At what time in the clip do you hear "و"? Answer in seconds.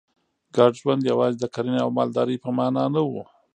3.09-3.13